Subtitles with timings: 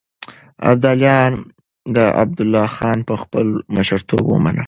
[0.71, 1.41] ابداليانو
[2.21, 4.59] عبدالله خان په خپل مشرتوب ومنه.